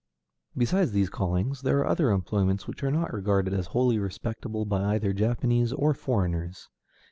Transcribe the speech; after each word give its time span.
Beside 0.57 0.89
these 0.93 1.11
callings, 1.11 1.61
there 1.61 1.77
are 1.77 1.85
other 1.85 2.09
employments 2.09 2.65
which 2.65 2.81
are 2.83 2.89
not 2.89 3.13
regarded 3.13 3.53
as 3.53 3.67
wholly 3.67 3.99
respectable 3.99 4.65
by 4.65 4.95
either 4.95 5.13
Japanese 5.13 5.71
or 5.73 5.93
foreigners. 5.93 6.69